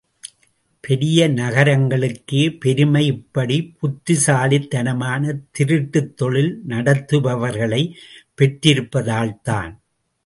[0.79, 7.93] பெரிய நகரங்களுக்கே பெருமை இப்படி புத்திசாலித்தனமான திருட்டுத் தொழில் நடத்துபவர்களைப்
[8.41, 9.77] பெற்றிருப்பதால்தான்.